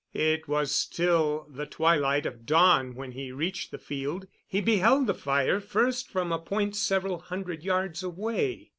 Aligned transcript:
It 0.15 0.47
was 0.47 0.73
still 0.73 1.45
the 1.47 1.67
twilight 1.67 2.25
of 2.25 2.47
dawn 2.47 2.95
when 2.95 3.11
he 3.11 3.31
reached 3.31 3.69
the 3.69 3.77
field. 3.77 4.25
He 4.47 4.59
beheld 4.59 5.05
the 5.05 5.13
fire 5.13 5.59
first 5.59 6.09
from 6.09 6.31
a 6.31 6.39
point 6.39 6.75
several 6.75 7.19
hundred 7.19 7.61
yards 7.61 8.01
away. 8.01 8.69